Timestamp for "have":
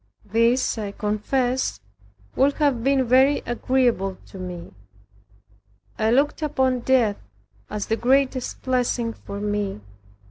2.53-2.83